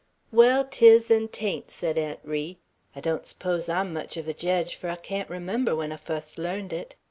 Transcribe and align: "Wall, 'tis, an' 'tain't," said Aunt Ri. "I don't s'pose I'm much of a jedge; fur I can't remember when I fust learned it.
"Wall, 0.31 0.65
'tis, 0.67 1.11
an' 1.11 1.27
'tain't," 1.27 1.69
said 1.69 1.95
Aunt 1.95 2.19
Ri. 2.23 2.57
"I 2.95 3.01
don't 3.01 3.23
s'pose 3.23 3.69
I'm 3.69 3.93
much 3.93 4.17
of 4.17 4.27
a 4.27 4.33
jedge; 4.33 4.73
fur 4.73 4.89
I 4.89 4.95
can't 4.95 5.29
remember 5.29 5.75
when 5.75 5.91
I 5.91 5.97
fust 5.97 6.39
learned 6.39 6.73
it. 6.73 6.95